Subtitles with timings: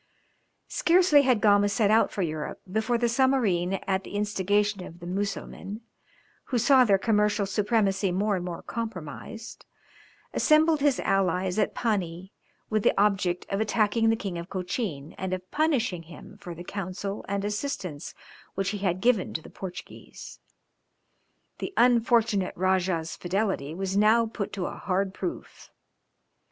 [0.67, 5.05] Scarcely had Gama set out for Europe, before the Zamorin at the instigation of the
[5.05, 5.81] Musselmen,
[6.45, 9.63] who saw their commercial supremacy more and more compromised,
[10.33, 12.33] assembled his allies at Pani
[12.67, 16.63] with the object of attacking the King of Cochin and of punishing him for the
[16.63, 18.15] counsel and assistance
[18.55, 20.39] which he had given to the Portuguese.
[21.59, 25.69] The unfortunate Rajah's fidelity was now put to a hard proof.